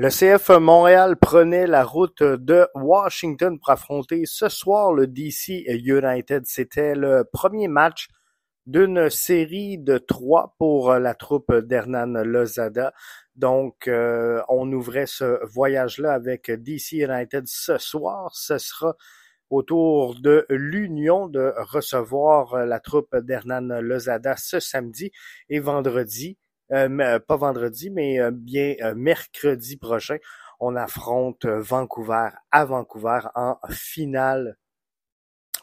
Le 0.00 0.10
CF 0.10 0.50
Montréal 0.50 1.16
prenait 1.16 1.66
la 1.66 1.82
route 1.82 2.22
de 2.22 2.68
Washington 2.76 3.58
pour 3.58 3.70
affronter 3.70 4.26
ce 4.26 4.48
soir 4.48 4.92
le 4.92 5.08
DC 5.08 5.64
United. 5.66 6.46
C'était 6.46 6.94
le 6.94 7.24
premier 7.24 7.66
match 7.66 8.06
d'une 8.66 9.10
série 9.10 9.76
de 9.76 9.98
trois 9.98 10.54
pour 10.56 10.94
la 10.94 11.16
troupe 11.16 11.52
d'Hernan 11.52 12.22
Lozada. 12.22 12.92
Donc, 13.34 13.88
euh, 13.88 14.40
on 14.48 14.70
ouvrait 14.70 15.08
ce 15.08 15.44
voyage-là 15.52 16.12
avec 16.12 16.48
DC 16.48 16.92
United 16.92 17.48
ce 17.48 17.76
soir. 17.78 18.30
Ce 18.36 18.56
sera 18.58 18.94
autour 19.50 20.14
de 20.20 20.46
l'Union 20.48 21.26
de 21.26 21.52
recevoir 21.56 22.66
la 22.66 22.78
troupe 22.78 23.16
d'Hernan 23.16 23.80
Lozada 23.80 24.36
ce 24.36 24.60
samedi 24.60 25.10
et 25.48 25.58
vendredi 25.58 26.38
euh, 26.72 26.88
euh, 27.00 27.18
pas 27.18 27.36
vendredi, 27.36 27.90
mais 27.90 28.20
euh, 28.20 28.30
bien 28.30 28.74
mercredi 28.94 29.76
prochain, 29.76 30.18
on 30.60 30.76
affronte 30.76 31.46
Vancouver 31.46 32.28
à 32.50 32.64
Vancouver 32.64 33.20
en 33.34 33.56
finale 33.70 34.56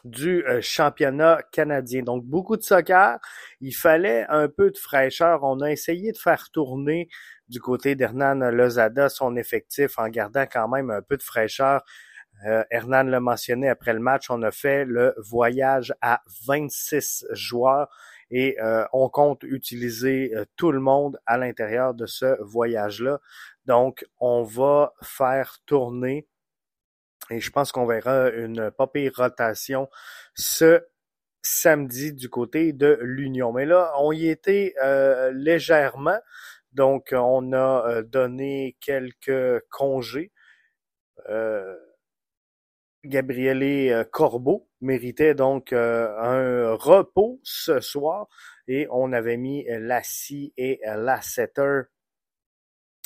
du 0.04 0.44
championnat 0.60 1.40
canadien. 1.52 2.02
Donc 2.02 2.24
beaucoup 2.24 2.56
de 2.56 2.62
soccer, 2.62 3.18
il 3.60 3.74
fallait 3.74 4.24
un 4.28 4.48
peu 4.48 4.70
de 4.70 4.78
fraîcheur. 4.78 5.40
On 5.42 5.60
a 5.60 5.70
essayé 5.70 6.12
de 6.12 6.18
faire 6.18 6.50
tourner 6.50 7.08
du 7.48 7.60
côté 7.60 7.94
d'Hernan 7.96 8.50
Lozada 8.50 9.08
son 9.08 9.36
effectif 9.36 9.98
en 9.98 10.08
gardant 10.08 10.46
quand 10.50 10.68
même 10.68 10.90
un 10.90 11.02
peu 11.02 11.16
de 11.16 11.22
fraîcheur. 11.22 11.82
Hernan 12.70 13.04
l'a 13.04 13.20
mentionné 13.20 13.68
après 13.68 13.94
le 13.94 13.98
match, 14.00 14.30
on 14.30 14.42
a 14.42 14.50
fait 14.50 14.84
le 14.84 15.14
voyage 15.18 15.94
à 16.02 16.20
26 16.46 17.26
joueurs 17.32 17.88
et 18.30 18.60
euh, 18.60 18.84
on 18.92 19.08
compte 19.08 19.42
utiliser 19.44 20.32
euh, 20.34 20.44
tout 20.56 20.72
le 20.72 20.80
monde 20.80 21.18
à 21.26 21.38
l'intérieur 21.38 21.94
de 21.94 22.06
ce 22.06 22.40
voyage-là. 22.42 23.20
Donc, 23.66 24.04
on 24.18 24.42
va 24.42 24.92
faire 25.02 25.58
tourner 25.66 26.26
et 27.30 27.40
je 27.40 27.50
pense 27.50 27.72
qu'on 27.72 27.86
verra 27.86 28.30
une 28.30 28.70
pas 28.70 28.90
rotation 29.16 29.88
ce 30.34 30.86
samedi 31.42 32.12
du 32.12 32.28
côté 32.28 32.72
de 32.72 32.98
l'Union. 33.02 33.52
Mais 33.52 33.66
là, 33.66 33.92
on 33.98 34.12
y 34.12 34.28
était 34.28 34.74
euh, 34.82 35.32
légèrement. 35.32 36.18
Donc, 36.72 37.08
on 37.12 37.52
a 37.52 38.02
donné 38.02 38.76
quelques 38.80 39.64
congés. 39.70 40.30
Gabriele 43.06 44.04
Corbeau 44.10 44.68
méritait 44.80 45.34
donc 45.34 45.72
euh, 45.72 46.08
un 46.18 46.74
repos 46.74 47.40
ce 47.42 47.80
soir 47.80 48.28
et 48.68 48.86
on 48.90 49.12
avait 49.12 49.36
mis 49.36 49.64
Lassie 49.68 50.52
et 50.56 50.80
Lasseter 50.84 51.82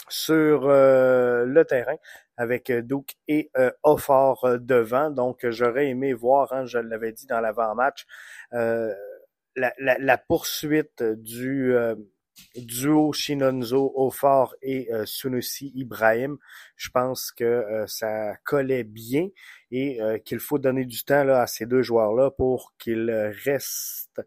sur 0.08 0.68
euh, 0.68 1.44
le 1.44 1.64
terrain 1.64 1.96
avec 2.36 2.72
Duke 2.72 3.16
et 3.28 3.50
euh, 3.56 3.70
Offort 3.82 4.58
devant. 4.58 5.10
Donc 5.10 5.48
j'aurais 5.48 5.88
aimé 5.88 6.12
voir, 6.12 6.52
hein, 6.52 6.64
je 6.66 6.78
l'avais 6.78 7.12
dit 7.12 7.26
dans 7.26 7.40
l'avant-match, 7.40 8.06
la, 8.52 9.72
la, 9.76 10.18
poursuite 10.18 11.02
du 11.02 11.74
duo 12.56 13.12
Shinonzo 13.12 13.92
Offort 13.96 14.55
et 14.62 14.88
Sunusi 15.05 15.72
Ibrahim. 15.74 16.38
Je 16.77 16.91
pense 16.91 17.32
que 17.32 17.84
ça 17.86 18.36
collait 18.44 18.84
bien 18.84 19.28
et 19.70 20.00
euh, 20.00 20.19
qu'il 20.19 20.41
faut 20.41 20.58
donner 20.58 20.84
du 20.84 21.05
temps 21.05 21.28
à 21.28 21.47
ces 21.47 21.66
deux 21.66 21.82
joueurs-là 21.82 22.30
pour 22.30 22.74
qu'ils 22.78 23.10
restent 23.44 24.20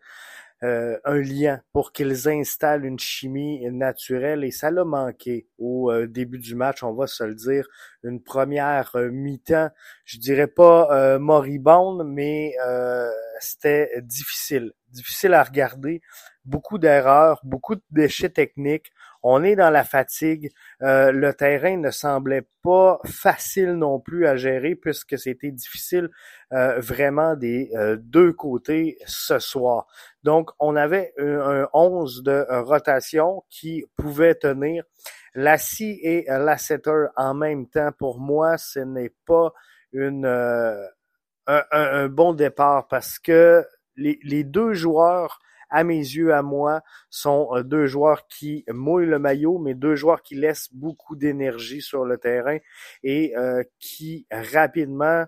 euh, 0.63 0.97
un 1.03 1.19
lien, 1.19 1.61
pour 1.73 1.91
qu'ils 1.91 2.29
installent 2.29 2.85
une 2.85 2.99
chimie 2.99 3.69
naturelle. 3.69 4.43
Et 4.45 4.51
ça 4.51 4.71
l'a 4.71 4.85
manqué 4.85 5.47
au 5.57 5.91
euh, 5.91 6.07
début 6.07 6.39
du 6.39 6.55
match, 6.55 6.83
on 6.83 6.93
va 6.93 7.07
se 7.07 7.23
le 7.23 7.35
dire. 7.35 7.67
Une 8.03 8.21
première 8.21 8.95
mi-temps, 8.95 9.69
je 10.05 10.17
dirais 10.19 10.47
pas 10.47 11.17
moribonde, 11.19 12.03
mais 12.07 12.55
c'était 13.39 14.01
difficile. 14.01 14.73
Difficile 14.93 15.33
à 15.33 15.43
regarder. 15.43 16.01
Beaucoup 16.45 16.77
d'erreurs, 16.77 17.39
beaucoup 17.43 17.75
de 17.75 17.83
déchets 17.91 18.29
techniques 18.29 18.91
on 19.23 19.41
est 19.43 19.55
dans 19.55 19.69
la 19.69 19.85
fatigue. 19.85 20.51
Euh, 20.81 21.11
le 21.13 21.33
terrain 21.33 21.77
ne 21.77 21.91
semblait 21.91 22.45
pas 22.61 22.99
facile 23.05 23.73
non 23.73 23.99
plus 23.99 24.27
à 24.27 24.35
gérer 24.35 24.75
puisque 24.75 25.17
c'était 25.17 25.51
difficile 25.51 26.09
euh, 26.51 26.79
vraiment 26.79 27.35
des 27.35 27.71
euh, 27.73 27.95
deux 27.97 28.33
côtés 28.33 28.97
ce 29.05 29.39
soir. 29.39 29.87
Donc, 30.23 30.51
on 30.59 30.75
avait 30.75 31.13
un, 31.17 31.67
11 31.73 32.23
de 32.23 32.45
rotation 32.63 33.43
qui 33.49 33.85
pouvait 33.95 34.35
tenir. 34.35 34.83
La 35.33 35.57
scie 35.57 35.99
et 36.03 36.25
la 36.27 36.57
setter 36.57 37.05
en 37.15 37.33
même 37.33 37.67
temps, 37.67 37.91
pour 37.97 38.19
moi, 38.19 38.57
ce 38.57 38.79
n'est 38.79 39.13
pas 39.25 39.51
une, 39.93 40.25
un, 41.47 42.07
bon 42.09 42.33
départ 42.33 42.87
parce 42.87 43.17
que 43.19 43.65
les, 43.95 44.43
deux 44.43 44.73
joueurs 44.73 45.39
à 45.69 45.83
mes 45.83 45.97
yeux, 45.97 46.33
à 46.33 46.43
moi, 46.43 46.81
sont 47.09 47.49
euh, 47.53 47.63
deux 47.63 47.87
joueurs 47.87 48.27
qui 48.27 48.63
mouillent 48.69 49.07
le 49.07 49.19
maillot, 49.19 49.57
mais 49.57 49.73
deux 49.73 49.95
joueurs 49.95 50.21
qui 50.21 50.35
laissent 50.35 50.71
beaucoup 50.71 51.15
d'énergie 51.15 51.81
sur 51.81 52.05
le 52.05 52.17
terrain 52.17 52.59
et 53.01 53.35
euh, 53.35 53.63
qui 53.79 54.27
rapidement 54.31 55.25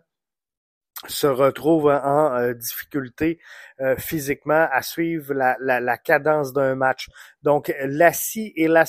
se 1.07 1.27
retrouvent 1.27 1.89
en 1.89 2.35
euh, 2.35 2.53
difficulté 2.53 3.39
physiquement 3.97 4.67
à 4.71 4.81
suivre 4.81 5.33
la, 5.33 5.97
cadence 5.97 6.53
d'un 6.53 6.75
match. 6.75 7.09
Donc, 7.43 7.73
la 7.83 8.13
scie 8.13 8.53
et 8.55 8.67
la 8.67 8.85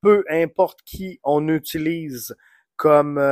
peu 0.00 0.24
importe 0.30 0.80
qui 0.82 1.20
on 1.22 1.46
utilise 1.48 2.34
comme 2.76 3.22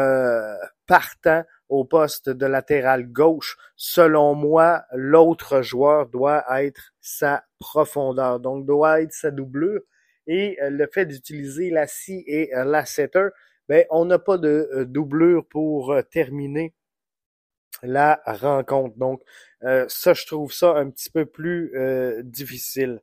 partant, 0.86 1.44
au 1.68 1.84
poste 1.84 2.30
de 2.30 2.46
latéral 2.46 3.06
gauche. 3.06 3.56
Selon 3.76 4.34
moi, 4.34 4.84
l'autre 4.92 5.62
joueur 5.62 6.06
doit 6.06 6.44
être 6.62 6.92
sa 7.00 7.44
profondeur, 7.58 8.40
donc 8.40 8.66
doit 8.66 9.02
être 9.02 9.12
sa 9.12 9.30
doublure. 9.30 9.80
Et 10.26 10.58
euh, 10.62 10.70
le 10.70 10.86
fait 10.92 11.06
d'utiliser 11.06 11.70
la 11.70 11.86
scie 11.86 12.24
et 12.26 12.54
euh, 12.54 12.64
la 12.64 12.84
setter, 12.84 13.28
ben, 13.68 13.84
on 13.90 14.04
n'a 14.04 14.18
pas 14.18 14.38
de 14.38 14.68
euh, 14.72 14.84
doublure 14.84 15.46
pour 15.48 15.96
terminer 16.10 16.74
la 17.82 18.20
rencontre. 18.26 18.96
Donc, 18.96 19.22
ça, 19.60 20.14
je 20.14 20.26
trouve 20.26 20.52
ça 20.52 20.76
un 20.76 20.90
petit 20.90 21.10
peu 21.10 21.26
plus 21.26 21.72
difficile 22.24 23.00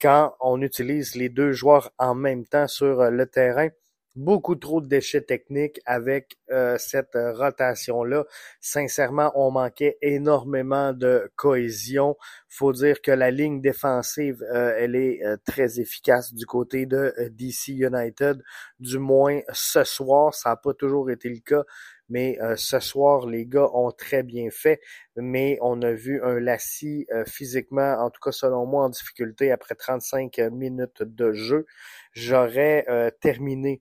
quand 0.00 0.34
on 0.40 0.60
utilise 0.62 1.14
les 1.14 1.28
deux 1.28 1.52
joueurs 1.52 1.92
en 1.98 2.16
même 2.16 2.44
temps 2.44 2.66
sur 2.66 3.08
le 3.08 3.26
terrain 3.26 3.68
beaucoup 4.16 4.56
trop 4.56 4.80
de 4.80 4.86
déchets 4.86 5.22
techniques 5.22 5.80
avec 5.86 6.36
euh, 6.50 6.76
cette 6.78 7.14
euh, 7.14 7.32
rotation-là. 7.32 8.24
Sincèrement, 8.60 9.30
on 9.34 9.50
manquait 9.50 9.98
énormément 10.02 10.92
de 10.92 11.30
cohésion. 11.36 12.16
Faut 12.48 12.72
dire 12.72 13.00
que 13.02 13.12
la 13.12 13.30
ligne 13.30 13.60
défensive, 13.60 14.42
euh, 14.52 14.74
elle 14.76 14.96
est 14.96 15.20
très 15.44 15.80
efficace 15.80 16.34
du 16.34 16.46
côté 16.46 16.86
de 16.86 17.14
DC 17.30 17.68
United. 17.68 18.42
Du 18.80 18.98
moins 18.98 19.40
ce 19.52 19.84
soir, 19.84 20.34
ça 20.34 20.50
n'a 20.50 20.56
pas 20.56 20.74
toujours 20.74 21.10
été 21.10 21.28
le 21.28 21.40
cas. 21.40 21.64
Mais 22.12 22.38
ce 22.56 22.80
soir, 22.80 23.26
les 23.26 23.46
gars 23.46 23.68
ont 23.72 23.92
très 23.92 24.24
bien 24.24 24.50
fait. 24.50 24.80
Mais 25.14 25.58
on 25.62 25.80
a 25.82 25.92
vu 25.92 26.20
un 26.24 26.40
Lassie 26.40 27.06
physiquement, 27.24 27.98
en 28.00 28.10
tout 28.10 28.18
cas 28.20 28.32
selon 28.32 28.66
moi, 28.66 28.84
en 28.84 28.88
difficulté 28.88 29.52
après 29.52 29.76
35 29.76 30.36
minutes 30.50 31.04
de 31.04 31.32
jeu. 31.32 31.66
J'aurais 32.12 32.84
terminé 33.20 33.80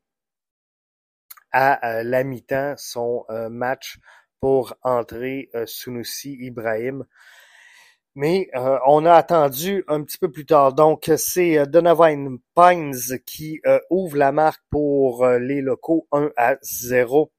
à 1.51 2.03
la 2.03 2.23
mi-temps 2.23 2.75
son 2.77 3.25
euh, 3.29 3.49
match 3.49 3.99
pour 4.39 4.75
entrer 4.83 5.49
euh, 5.55 5.65
Sunusi 5.65 6.37
Ibrahim. 6.39 7.05
Mais 8.15 8.49
euh, 8.55 8.77
on 8.87 9.05
a 9.05 9.13
attendu 9.13 9.83
un 9.87 10.03
petit 10.03 10.17
peu 10.17 10.31
plus 10.31 10.45
tard. 10.45 10.73
Donc, 10.73 11.11
c'est 11.17 11.65
Donovan 11.67 12.39
Pines 12.55 13.19
qui 13.25 13.61
ouvre 13.89 14.17
la 14.17 14.31
marque 14.31 14.61
pour 14.69 15.25
les 15.25 15.61
locaux 15.61 16.07
1 16.11 16.31
à 16.35 16.57
0 16.61 17.31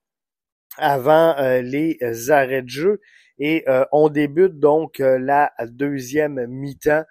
avant 0.79 1.34
les 1.61 1.99
arrêts 2.31 2.62
de 2.62 2.69
jeu. 2.69 3.00
Et 3.38 3.64
on 3.90 4.08
débute 4.08 4.58
donc 4.58 5.00
la 5.00 5.52
deuxième 5.67 6.46
mi-temps 6.46 7.05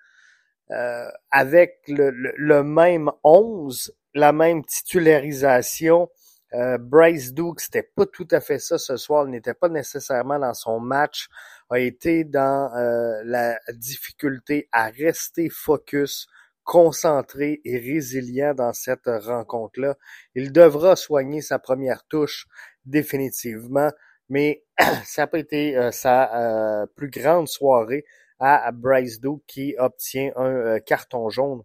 avec 1.29 1.79
le, 1.87 2.11
le, 2.11 2.63
même 2.63 3.11
11, 3.23 3.93
la 4.15 4.31
même 4.31 4.63
titularisation 4.65 6.09
euh, 6.53 6.77
Bryce 6.77 7.33
Duke, 7.33 7.59
c'était 7.59 7.83
pas 7.95 8.05
tout 8.05 8.27
à 8.31 8.39
fait 8.39 8.59
ça 8.59 8.77
ce 8.77 8.97
soir. 8.97 9.25
Il 9.27 9.31
n'était 9.31 9.53
pas 9.53 9.69
nécessairement 9.69 10.39
dans 10.39 10.53
son 10.53 10.79
match. 10.79 11.27
A 11.69 11.79
été 11.79 12.23
dans 12.23 12.73
euh, 12.75 13.21
la 13.25 13.59
difficulté 13.73 14.67
à 14.71 14.89
rester 14.89 15.49
focus, 15.49 16.27
concentré 16.63 17.61
et 17.63 17.77
résilient 17.77 18.55
dans 18.55 18.73
cette 18.73 19.05
rencontre-là. 19.05 19.95
Il 20.33 20.51
devra 20.51 20.95
soigner 20.95 21.41
sa 21.41 21.59
première 21.59 22.03
touche 22.05 22.47
définitivement, 22.85 23.91
mais 24.29 24.63
ça 25.05 25.23
n'a 25.23 25.27
pas 25.27 25.39
été 25.39 25.77
euh, 25.77 25.91
sa 25.91 26.87
plus 26.95 27.09
grande 27.09 27.47
soirée 27.47 28.05
à 28.39 28.71
Bryce 28.71 29.19
Duke 29.19 29.43
qui 29.47 29.75
obtient 29.77 30.31
un 30.37 30.79
carton 30.79 31.29
jaune 31.29 31.61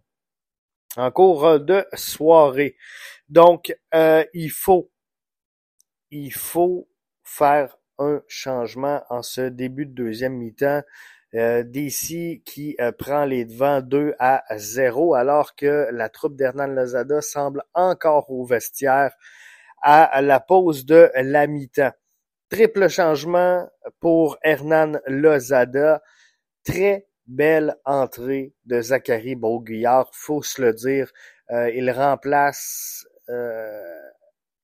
en 0.97 1.11
cours 1.11 1.59
de 1.59 1.85
soirée. 1.93 2.75
Donc, 3.29 3.75
euh, 3.93 4.23
il 4.33 4.49
faut 4.51 4.91
il 6.11 6.31
faut 6.33 6.87
faire 7.23 7.77
un 7.97 8.21
changement 8.27 9.03
en 9.09 9.21
ce 9.21 9.41
début 9.41 9.85
de 9.85 9.93
deuxième 9.93 10.33
mi-temps. 10.37 10.81
Euh, 11.33 11.63
DC 11.63 12.43
qui 12.45 12.77
euh, 12.79 12.93
prend 12.93 13.25
les 13.25 13.43
devants 13.43 13.81
2 13.81 14.13
à 14.19 14.43
0 14.55 15.15
alors 15.15 15.55
que 15.55 15.89
la 15.91 16.07
troupe 16.07 16.37
d'Hernan 16.37 16.67
Lozada 16.67 17.19
semble 17.21 17.63
encore 17.73 18.31
au 18.31 18.45
vestiaire 18.45 19.13
à 19.81 20.21
la 20.21 20.39
pause 20.39 20.85
de 20.85 21.11
la 21.15 21.45
mi-temps. 21.47 21.91
Triple 22.49 22.87
changement 22.87 23.67
pour 23.99 24.37
Hernan 24.41 24.99
Lozada. 25.07 26.01
Très 26.63 27.07
belle 27.27 27.75
entrée 27.85 28.53
de 28.65 28.81
Zachary 28.81 29.35
Beauguillard, 29.35 30.09
faut 30.13 30.43
se 30.43 30.61
le 30.61 30.73
dire. 30.73 31.11
Euh, 31.51 31.69
il 31.71 31.89
remplace 31.91 33.07
euh, 33.29 34.05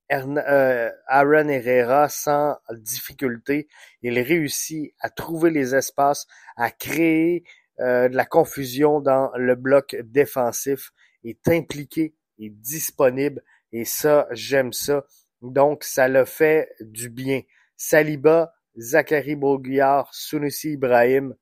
Aaron 0.09 1.47
Herrera 1.47 2.09
sans 2.09 2.57
difficulté. 2.71 3.67
Il 4.01 4.19
réussit 4.19 4.93
à 4.99 5.09
trouver 5.09 5.51
les 5.51 5.75
espaces, 5.75 6.27
à 6.57 6.71
créer 6.71 7.43
euh, 7.79 8.09
de 8.09 8.15
la 8.15 8.25
confusion 8.25 8.99
dans 8.99 9.31
le 9.35 9.55
bloc 9.55 9.95
défensif, 10.03 10.91
est 11.23 11.47
impliqué, 11.47 12.15
est 12.39 12.49
disponible 12.49 13.41
et 13.71 13.85
ça, 13.85 14.27
j'aime 14.31 14.73
ça. 14.73 15.05
Donc, 15.41 15.83
ça 15.83 16.07
le 16.07 16.25
fait 16.25 16.69
du 16.81 17.09
bien. 17.09 17.41
Saliba, 17.77 18.53
Zachary 18.77 19.35
Boguillard, 19.35 20.13
Sunusi 20.13 20.73
Ibrahim, 20.73 21.35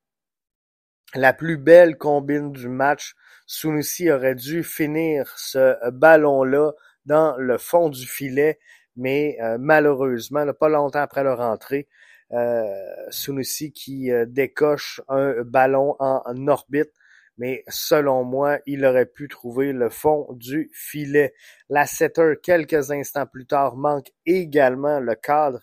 la 1.14 1.32
plus 1.32 1.56
belle 1.56 1.96
combine 1.96 2.52
du 2.52 2.68
match. 2.68 3.14
Sunusi 3.46 4.10
aurait 4.10 4.34
dû 4.34 4.62
finir 4.62 5.32
ce 5.36 5.90
ballon-là 5.90 6.72
dans 7.06 7.36
le 7.36 7.58
fond 7.58 7.88
du 7.88 8.06
filet, 8.06 8.58
mais 8.96 9.36
euh, 9.40 9.56
malheureusement, 9.58 10.46
pas 10.52 10.68
longtemps 10.68 11.00
après 11.00 11.24
leur 11.24 11.40
entrée, 11.40 11.88
euh, 12.32 12.64
Sunusi 13.10 13.72
qui 13.72 14.12
euh, 14.12 14.24
décoche 14.26 15.00
un 15.08 15.42
ballon 15.42 15.96
en, 15.98 16.46
orbite, 16.46 16.92
mais 17.38 17.64
selon 17.68 18.22
moi, 18.22 18.58
il 18.66 18.84
aurait 18.84 19.06
pu 19.06 19.26
trouver 19.26 19.72
le 19.72 19.88
fond 19.88 20.28
du 20.34 20.70
filet. 20.72 21.34
La 21.68 21.86
setter, 21.86 22.34
quelques 22.40 22.92
instants 22.92 23.26
plus 23.26 23.46
tard, 23.46 23.76
manque 23.76 24.12
également 24.26 25.00
le 25.00 25.14
cadre 25.16 25.60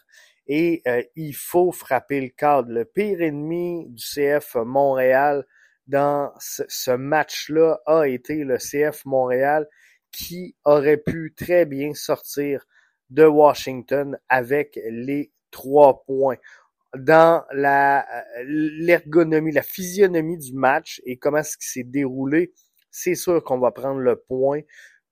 et 0.47 0.81
euh, 0.87 1.03
il 1.15 1.35
faut 1.35 1.71
frapper 1.71 2.21
le 2.21 2.29
cadre. 2.29 2.71
Le 2.71 2.85
pire 2.85 3.21
ennemi 3.21 3.85
du 3.89 4.03
CF 4.03 4.55
Montréal 4.55 5.45
dans 5.87 6.33
ce, 6.39 6.91
match-là 6.91 7.79
a 7.85 8.07
été 8.07 8.43
le 8.43 8.57
CF 8.57 9.05
Montréal 9.05 9.67
qui 10.11 10.55
aurait 10.65 10.97
pu 10.97 11.33
très 11.35 11.65
bien 11.65 11.93
sortir 11.93 12.65
de 13.09 13.25
Washington 13.25 14.17
avec 14.29 14.79
les 14.89 15.31
trois 15.51 16.03
points. 16.05 16.37
Dans 16.95 17.43
la 17.51 18.05
l'ergonomie, 18.45 19.51
la 19.51 19.61
physionomie 19.61 20.37
du 20.37 20.53
match 20.53 21.01
et 21.05 21.17
comment 21.17 21.43
ce 21.43 21.57
qui 21.57 21.67
s'est 21.67 21.83
déroulé, 21.83 22.53
c'est 22.91 23.15
sûr 23.15 23.43
qu'on 23.43 23.59
va 23.59 23.71
prendre 23.71 23.99
le 23.99 24.15
point. 24.15 24.61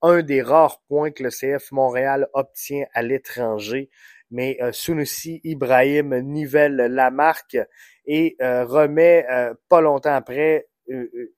Un 0.02 0.24
des 0.24 0.42
rares 0.42 0.82
points 0.88 1.12
que 1.12 1.24
le 1.24 1.30
CF 1.30 1.72
Montréal 1.72 2.28
obtient 2.34 2.86
à 2.94 3.02
l'étranger. 3.02 3.90
Mais 4.36 4.58
euh, 4.62 4.74
Sunusi 4.74 5.40
Ibrahim 5.46 6.14
nivelle 6.20 6.76
la 6.76 7.10
marque 7.10 7.58
et 8.06 8.36
euh, 8.42 8.66
remet 8.66 9.26
euh, 9.30 9.54
pas 9.70 9.80
longtemps 9.80 10.14
après 10.14 10.68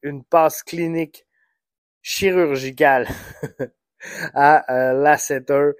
une 0.01 0.23
passe 0.23 0.63
clinique 0.63 1.27
chirurgicale 2.01 3.07
à 4.33 4.65
euh, 4.73 4.93
Lasseter. 4.93 5.73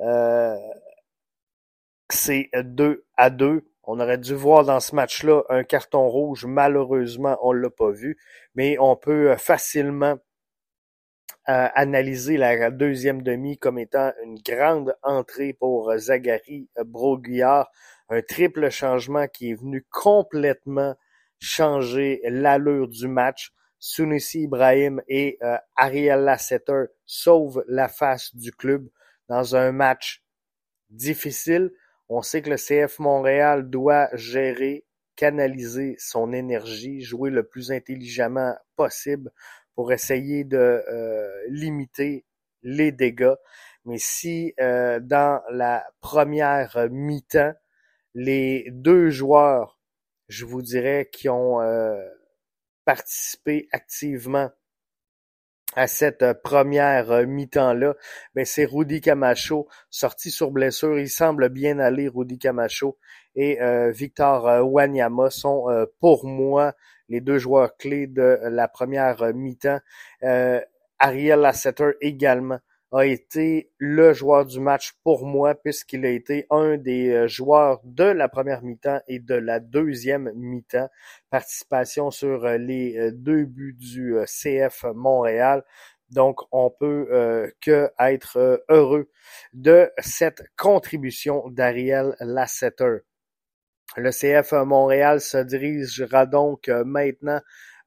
Euh, 0.00 0.54
c'est 2.10 2.50
2 2.54 3.06
à 3.16 3.30
2. 3.30 3.64
On 3.84 3.98
aurait 3.98 4.18
dû 4.18 4.34
voir 4.34 4.64
dans 4.66 4.80
ce 4.80 4.94
match-là 4.94 5.44
un 5.48 5.64
carton 5.64 6.08
rouge. 6.08 6.44
Malheureusement, 6.44 7.38
on 7.42 7.52
l'a 7.52 7.70
pas 7.70 7.90
vu. 7.90 8.18
Mais 8.54 8.76
on 8.78 8.96
peut 8.96 9.30
euh, 9.30 9.36
facilement 9.38 10.18
analyser 11.52 12.36
la 12.36 12.70
deuxième 12.70 13.22
demi 13.22 13.58
comme 13.58 13.78
étant 13.78 14.12
une 14.24 14.38
grande 14.38 14.94
entrée 15.02 15.52
pour 15.52 15.92
Zachary 15.96 16.68
Broguillard. 16.84 17.70
Un 18.08 18.22
triple 18.22 18.70
changement 18.70 19.26
qui 19.28 19.50
est 19.50 19.54
venu 19.54 19.86
complètement 19.90 20.96
changer 21.40 22.20
l'allure 22.24 22.88
du 22.88 23.08
match. 23.08 23.52
Sunusi 23.78 24.42
Ibrahim 24.42 25.00
et 25.08 25.38
euh, 25.42 25.56
Ariel 25.74 26.20
Lasseter 26.20 26.84
sauvent 27.06 27.64
la 27.66 27.88
face 27.88 28.34
du 28.36 28.52
club 28.52 28.86
dans 29.28 29.56
un 29.56 29.72
match 29.72 30.22
difficile. 30.90 31.72
On 32.08 32.20
sait 32.20 32.42
que 32.42 32.50
le 32.50 32.56
CF 32.56 32.98
Montréal 32.98 33.70
doit 33.70 34.08
gérer, 34.12 34.84
canaliser 35.20 35.96
son 35.98 36.32
énergie, 36.32 37.02
jouer 37.02 37.28
le 37.28 37.42
plus 37.42 37.72
intelligemment 37.72 38.56
possible 38.74 39.30
pour 39.74 39.92
essayer 39.92 40.44
de 40.44 40.56
euh, 40.56 41.28
limiter 41.50 42.24
les 42.62 42.90
dégâts. 42.90 43.34
Mais 43.84 43.98
si 43.98 44.54
euh, 44.60 44.98
dans 44.98 45.42
la 45.50 45.84
première 46.00 46.88
mi-temps, 46.90 47.52
les 48.14 48.64
deux 48.70 49.10
joueurs, 49.10 49.78
je 50.28 50.46
vous 50.46 50.62
dirais, 50.62 51.10
qui 51.12 51.28
ont 51.28 51.60
participer 52.86 53.68
activement 53.72 54.50
à 55.76 55.86
cette 55.86 56.22
euh, 56.22 56.34
première 56.34 57.10
euh, 57.10 57.26
mi-temps-là, 57.26 57.94
ben 58.34 58.44
c'est 58.44 58.64
Rudy 58.64 59.00
Camacho, 59.00 59.68
sorti 59.88 60.30
sur 60.30 60.50
blessure. 60.50 60.98
Il 60.98 61.08
semble 61.08 61.48
bien 61.48 61.78
aller, 61.78 62.08
Rudy 62.08 62.38
Camacho. 62.38 62.98
Et 63.36 63.62
euh, 63.62 63.90
Victor 63.90 64.44
Wanyama 64.72 65.30
sont 65.30 65.66
pour 66.00 66.26
moi 66.26 66.74
les 67.08 67.20
deux 67.20 67.38
joueurs 67.38 67.76
clés 67.76 68.08
de 68.08 68.40
la 68.42 68.66
première 68.66 69.32
mi-temps. 69.32 69.78
Ariel 70.98 71.38
Lasseter 71.38 71.92
également 72.00 72.58
a 72.92 73.06
été 73.06 73.70
le 73.78 74.12
joueur 74.12 74.44
du 74.46 74.58
match 74.58 74.94
pour 75.04 75.24
moi 75.24 75.54
puisqu'il 75.54 76.04
a 76.04 76.10
été 76.10 76.46
un 76.50 76.76
des 76.76 77.10
euh, 77.10 77.28
joueurs 77.28 77.80
de 77.84 78.04
la 78.04 78.28
première 78.28 78.62
mi-temps 78.62 79.00
et 79.06 79.20
de 79.20 79.34
la 79.34 79.60
deuxième 79.60 80.32
mi-temps. 80.34 80.88
Participation 81.30 82.10
sur 82.10 82.44
euh, 82.44 82.58
les 82.58 82.98
euh, 82.98 83.10
deux 83.12 83.44
buts 83.44 83.76
du 83.78 84.16
CF 84.26 84.86
Montréal. 84.94 85.62
Donc, 86.10 86.40
on 86.50 86.70
peut 86.70 87.06
que 87.60 87.88
être 88.00 88.64
heureux 88.68 89.08
de 89.52 89.92
cette 89.98 90.42
contribution 90.56 91.48
d'Ariel 91.50 92.16
Lasseter. 92.18 93.04
Le 93.96 94.10
CF 94.10 94.50
Montréal 94.64 95.20
se 95.20 95.38
dirigera 95.38 96.26
donc 96.26 96.66
maintenant 96.66 97.40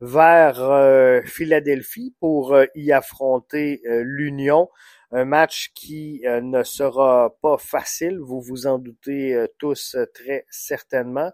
vers 0.06 1.24
Philadelphie 1.26 2.14
pour 2.20 2.56
y 2.76 2.92
affronter 2.92 3.82
l'Union. 3.86 4.70
Un 5.16 5.26
match 5.26 5.72
qui 5.76 6.24
euh, 6.26 6.42
ne 6.42 6.64
sera 6.64 7.36
pas 7.40 7.60
facile, 7.60 8.18
vous 8.18 8.42
vous 8.42 8.66
en 8.66 8.80
doutez 8.80 9.36
euh, 9.36 9.46
tous 9.60 9.94
euh, 9.94 10.08
très 10.12 10.44
certainement. 10.50 11.32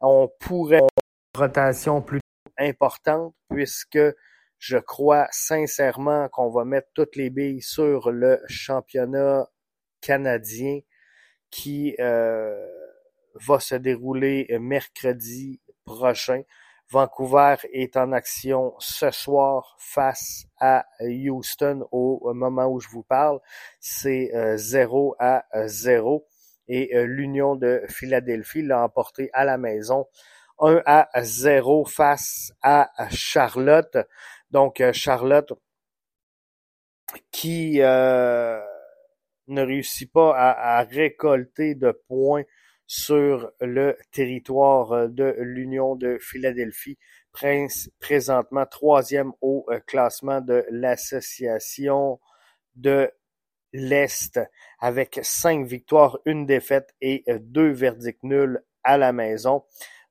On 0.00 0.28
pourrait 0.40 0.78
avoir 0.78 0.90
une 1.36 1.40
rotation 1.40 2.02
plus 2.02 2.18
importante 2.58 3.32
puisque 3.48 4.00
je 4.58 4.76
crois 4.76 5.28
sincèrement 5.30 6.28
qu'on 6.30 6.50
va 6.50 6.64
mettre 6.64 6.88
toutes 6.94 7.14
les 7.14 7.30
billes 7.30 7.62
sur 7.62 8.10
le 8.10 8.42
championnat 8.48 9.48
canadien 10.00 10.80
qui 11.50 11.94
va 11.98 13.60
se 13.60 13.74
dérouler 13.76 14.48
mercredi 14.60 15.60
prochain. 15.84 16.42
Vancouver 16.92 17.56
est 17.72 17.96
en 17.96 18.12
action 18.12 18.74
ce 18.78 19.10
soir 19.10 19.76
face 19.78 20.44
à 20.60 20.84
Houston 21.00 21.88
au 21.90 22.34
moment 22.34 22.66
où 22.66 22.80
je 22.80 22.88
vous 22.90 23.02
parle. 23.02 23.40
C'est 23.80 24.30
0 24.58 25.14
euh, 25.14 25.16
à 25.18 25.66
0 25.68 26.26
et 26.68 26.94
euh, 26.94 27.06
l'Union 27.06 27.56
de 27.56 27.80
Philadelphie 27.88 28.60
l'a 28.60 28.84
emporté 28.84 29.30
à 29.32 29.46
la 29.46 29.56
maison 29.56 30.06
1 30.58 30.82
à 30.84 31.08
0 31.22 31.86
face 31.86 32.52
à 32.60 32.90
Charlotte. 33.08 33.96
Donc 34.50 34.82
euh, 34.82 34.92
Charlotte 34.92 35.54
qui 37.30 37.78
ne 37.78 38.60
réussit 39.48 40.12
pas 40.12 40.36
à 40.36 40.82
récolter 40.82 41.74
de 41.74 41.90
points 42.06 42.44
sur 42.92 43.50
le 43.62 43.96
territoire 44.10 44.92
euh, 44.92 45.08
de 45.08 45.34
l'Union 45.38 45.96
de 45.96 46.18
Philadelphie, 46.20 46.98
présentement 47.32 48.66
troisième 48.66 49.32
au 49.40 49.64
euh, 49.70 49.80
classement 49.80 50.42
de 50.42 50.66
l'Association 50.70 52.20
de 52.76 53.10
l'Est, 53.72 54.38
avec 54.78 55.20
cinq 55.22 55.64
victoires, 55.64 56.18
une 56.26 56.44
défaite 56.44 56.94
et 57.00 57.24
euh, 57.28 57.38
deux 57.40 57.70
verdicts 57.70 58.22
nuls 58.24 58.62
à 58.84 58.98
la 58.98 59.14
maison. 59.14 59.64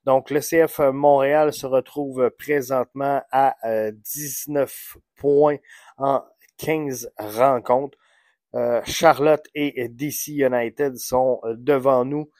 Donc, 0.05 0.31
le 0.31 0.39
CF 0.39 0.79
Montréal 0.91 1.53
se 1.53 1.67
retrouve 1.67 2.31
présentement 2.39 3.21
à 3.31 3.55
19 3.91 4.97
points 5.17 5.57
en 6.00 6.23
15 6.57 7.11
rencontres. 7.19 8.00
Charlotte 8.83 9.45
et 9.53 9.88
DC 9.89 10.29
United 10.29 10.97
sont 10.97 11.39
devant 11.55 12.03
nous. 12.03 12.31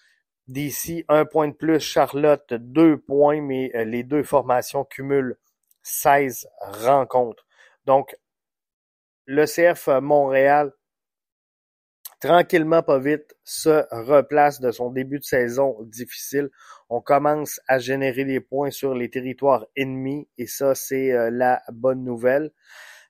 DC, 0.52 1.06
un 1.08 1.26
point 1.26 1.48
de 1.48 1.54
plus. 1.54 1.80
Charlotte, 1.80 2.54
deux 2.54 2.98
points, 2.98 3.42
mais 3.42 3.72
les 3.86 4.04
deux 4.04 4.24
formations 4.24 4.86
cumulent 4.86 5.38
16 5.84 6.48
rencontres. 6.62 7.46
Donc, 7.86 8.16
le 9.26 9.46
CF 9.46 9.88
Montréal 10.02 10.74
tranquillement 12.22 12.84
pas 12.84 13.00
vite, 13.00 13.36
se 13.44 13.84
replace 13.92 14.62
de 14.62 14.72
son 14.72 14.92
début 14.92 15.20
de 15.20 15.24
saison 15.24 15.76
difficile. 15.82 16.50
On 16.90 17.02
commence 17.02 17.60
à 17.68 17.80
générer 17.80 18.24
des 18.24 18.40
points 18.40 18.70
sur 18.70 18.94
les 18.94 19.10
territoires 19.10 19.66
ennemis 19.76 20.30
et 20.38 20.46
ça, 20.46 20.76
c'est 20.76 21.12
euh, 21.12 21.30
la 21.32 21.62
bonne 21.70 22.04
nouvelle. 22.04 22.52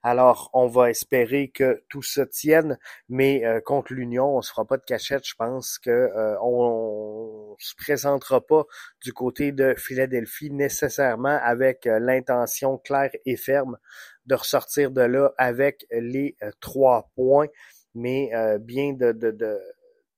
Alors, 0.03 0.50
on 0.53 0.67
va 0.67 0.89
espérer 0.89 1.50
que 1.50 1.84
tout 1.89 2.01
se 2.01 2.22
tienne, 2.22 2.79
mais 3.08 3.46
euh, 3.46 3.62
contre 3.62 3.93
l'Union, 3.93 4.38
on 4.38 4.41
se 4.41 4.50
fera 4.51 4.65
pas 4.65 4.77
de 4.77 4.84
cachette. 4.84 5.27
Je 5.27 5.36
pense 5.36 5.77
que 5.77 5.89
euh, 5.91 6.36
on, 6.41 7.55
se 7.60 7.75
présentera 7.75 8.41
pas 8.41 8.63
du 9.03 9.13
côté 9.13 9.51
de 9.51 9.75
Philadelphie 9.77 10.50
nécessairement 10.50 11.39
avec 11.43 11.86
l'intention 11.86 12.79
claire 12.79 13.12
et 13.25 13.38
ferme 13.38 13.77
de 14.25 14.34
ressortir 14.34 14.89
de 14.89 15.01
là 15.01 15.31
avec 15.38 15.86
les 15.91 16.36
trois 16.60 17.12
points 17.15 17.50
mais 17.96 18.34
euh, 18.34 18.58
bien 18.58 18.93
de 18.93 19.12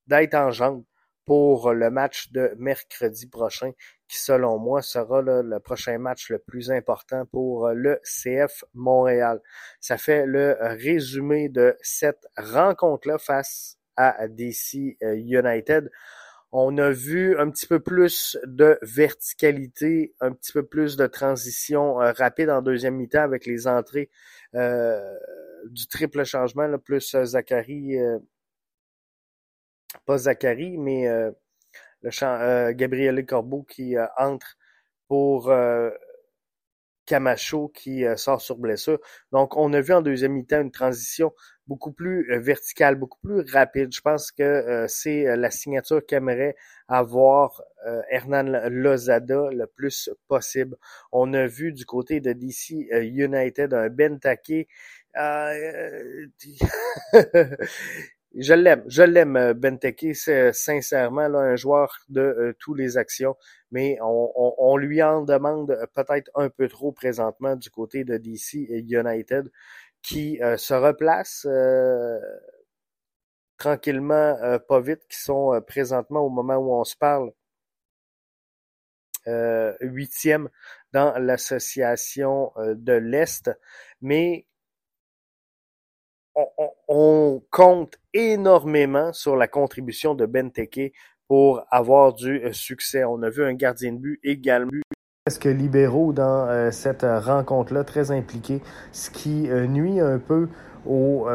d'être 0.07 0.35
en 0.35 0.51
jambe 0.51 0.83
pour 1.25 1.71
le 1.71 1.89
match 1.89 2.31
de 2.31 2.53
mercredi 2.57 3.27
prochain, 3.27 3.71
qui 4.13 4.19
selon 4.19 4.59
moi 4.59 4.83
sera 4.83 5.21
le 5.23 5.59
prochain 5.59 5.97
match 5.97 6.29
le 6.29 6.37
plus 6.37 6.69
important 6.69 7.25
pour 7.25 7.69
le 7.69 7.99
CF 8.03 8.63
Montréal. 8.75 9.41
Ça 9.79 9.97
fait 9.97 10.27
le 10.27 10.55
résumé 10.59 11.49
de 11.49 11.75
cette 11.81 12.27
rencontre-là 12.37 13.17
face 13.17 13.79
à 13.97 14.27
DC 14.27 14.97
euh, 15.01 15.15
United. 15.15 15.89
On 16.51 16.77
a 16.77 16.91
vu 16.91 17.35
un 17.39 17.49
petit 17.49 17.65
peu 17.65 17.79
plus 17.79 18.37
de 18.45 18.77
verticalité, 18.83 20.13
un 20.19 20.31
petit 20.31 20.51
peu 20.51 20.63
plus 20.63 20.95
de 20.95 21.07
transition 21.07 21.99
euh, 21.99 22.11
rapide 22.11 22.51
en 22.51 22.61
deuxième 22.61 22.95
mi-temps 22.95 23.23
avec 23.23 23.47
les 23.47 23.67
entrées 23.67 24.11
euh, 24.53 25.17
du 25.71 25.87
triple 25.87 26.23
changement, 26.23 26.67
là, 26.67 26.77
plus 26.77 27.15
euh, 27.15 27.25
Zachary, 27.25 27.97
euh, 27.97 28.19
pas 30.05 30.19
Zachary, 30.19 30.77
mais 30.77 31.07
le 32.03 32.11
champ, 32.11 32.71
Gabriel 32.71 33.25
Corbeau 33.25 33.63
qui 33.63 33.95
entre 34.17 34.57
pour 35.07 35.51
Camacho 37.05 37.69
qui 37.69 38.03
sort 38.15 38.41
sur 38.41 38.57
blessure. 38.57 38.99
Donc, 39.31 39.57
on 39.57 39.73
a 39.73 39.81
vu 39.81 39.93
en 39.93 40.01
deuxième 40.01 40.33
mi-temps 40.33 40.61
une 40.61 40.71
transition 40.71 41.33
beaucoup 41.67 41.91
plus 41.91 42.27
verticale, 42.39 42.95
beaucoup 42.95 43.19
plus 43.19 43.41
rapide. 43.51 43.93
Je 43.93 44.01
pense 44.01 44.31
que 44.31 44.85
c'est 44.87 45.35
la 45.35 45.51
signature 45.51 46.05
qu'aimerait 46.05 46.55
avoir 46.87 47.61
Hernan 48.09 48.69
Lozada 48.69 49.49
le 49.51 49.67
plus 49.67 50.09
possible. 50.27 50.77
On 51.11 51.33
a 51.33 51.47
vu 51.47 51.73
du 51.73 51.85
côté 51.85 52.19
de 52.21 52.33
DC 52.33 52.87
United 52.91 53.73
un 53.73 53.89
Ben 53.89 54.19
Take 54.19 54.67
euh, 55.15 56.27
je 58.35 58.53
l'aime, 58.53 58.83
je 58.87 59.03
l'aime, 59.03 59.35
euh, 59.37 59.53
Benteke, 59.53 60.15
c'est 60.15 60.53
sincèrement 60.53 61.27
là, 61.27 61.39
un 61.39 61.55
joueur 61.55 61.97
de 62.09 62.21
euh, 62.21 62.53
tous 62.59 62.73
les 62.73 62.97
actions, 62.97 63.35
mais 63.71 63.97
on, 64.01 64.77
lui 64.77 65.03
en 65.03 65.21
demande 65.21 65.77
peut-être 65.93 66.31
un 66.35 66.49
peu 66.49 66.67
trop 66.67 66.91
présentement 66.91 67.55
du 67.55 67.69
côté 67.69 68.03
de 68.03 68.17
DC 68.17 68.53
United, 68.69 69.51
qui 70.01 70.39
se 70.57 70.73
replace 70.73 71.47
tranquillement, 73.57 74.59
pas 74.67 74.81
vite, 74.81 75.01
qui 75.09 75.17
sont 75.19 75.61
présentement 75.65 76.21
au 76.21 76.29
moment 76.29 76.57
où 76.57 76.73
on 76.73 76.83
se 76.83 76.95
parle 76.97 77.31
huitième 79.81 80.49
dans 80.91 81.17
l'association 81.17 82.51
de 82.57 82.93
l'Est, 82.93 83.49
mais 84.01 84.45
on, 86.35 87.41
compte 87.51 87.97
énormément 88.13 89.13
sur 89.13 89.35
la 89.35 89.47
contribution 89.47 90.15
de 90.15 90.25
Benteke 90.25 90.93
pour 91.27 91.63
avoir 91.71 92.13
du 92.13 92.43
euh, 92.43 92.53
succès. 92.53 93.03
On 93.03 93.21
a 93.23 93.29
vu 93.29 93.43
un 93.43 93.53
gardien 93.53 93.93
de 93.93 93.97
but 93.97 94.19
également 94.23 94.71
presque 95.25 95.45
libéraux 95.45 96.11
dans 96.11 96.47
euh, 96.49 96.69
cette 96.71 97.03
rencontre-là, 97.03 97.85
très 97.85 98.11
impliqué, 98.11 98.61
ce 98.91 99.09
qui 99.09 99.49
euh, 99.49 99.67
nuit 99.67 100.01
un 100.01 100.19
peu 100.19 100.49
au 100.85 101.27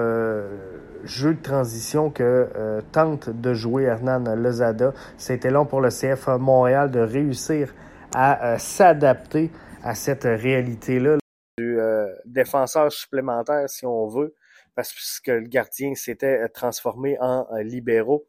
jeu 1.05 1.33
de 1.33 1.41
transition 1.41 2.11
que 2.11 2.49
tente 2.93 3.31
de 3.31 3.55
jouer 3.55 3.85
Hernan 3.85 4.35
Lozada. 4.35 4.93
C'était 5.17 5.51
long 5.51 5.65
pour 5.65 5.81
le 5.81 5.89
CF 5.89 6.27
Montréal 6.39 6.91
de 6.91 7.01
réussir 7.01 7.75
à 8.15 8.59
s'adapter 8.59 9.51
à 9.83 9.95
cette 9.95 10.25
réalité-là 10.25 11.17
du 11.57 11.79
défenseur 12.27 12.93
supplémentaire, 12.93 13.71
si 13.71 13.87
on 13.87 14.07
veut, 14.07 14.35
parce 14.79 15.19
que 15.19 15.33
le 15.33 15.49
gardien 15.49 15.97
s'était 15.97 16.45
euh, 16.45 16.47
transformé 16.47 17.19
en 17.19 17.49
euh, 17.51 17.65
libéraux. 17.65 18.29